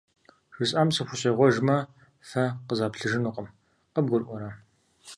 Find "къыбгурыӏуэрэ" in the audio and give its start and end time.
3.93-4.49